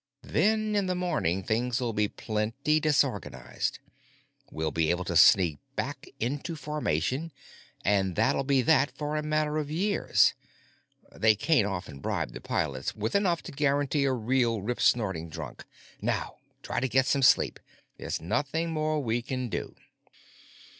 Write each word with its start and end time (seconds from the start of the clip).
Then 0.23 0.75
in 0.75 0.87
the 0.87 0.95
morning 0.95 1.43
things'll 1.43 1.93
be 1.93 2.07
plenty 2.07 2.79
disorganized. 2.79 3.77
We'll 4.51 4.71
be 4.71 4.89
able 4.89 5.05
to 5.05 5.15
sneak 5.15 5.59
back 5.75 6.07
into 6.19 6.55
formation—and 6.55 8.15
that'll 8.15 8.43
be 8.43 8.63
that 8.63 8.97
for 8.97 9.15
a 9.15 9.21
matter 9.21 9.59
of 9.59 9.69
years. 9.69 10.33
They 11.15 11.35
can't 11.35 11.67
often 11.67 11.99
bribe 11.99 12.31
the 12.33 12.41
pilots 12.41 12.95
with 12.95 13.13
enough 13.13 13.43
to 13.43 13.51
guarantee 13.51 14.05
a 14.05 14.11
real 14.11 14.63
ripsnorting 14.63 15.29
drunk. 15.29 15.65
Now 16.01 16.37
try 16.63 16.77
and 16.79 16.89
get 16.89 17.05
some 17.05 17.21
sleep. 17.21 17.59
There's 17.99 18.19
nothing 18.19 18.71
more 18.71 18.99
we 19.03 19.21
can 19.21 19.49
do." 19.49 19.75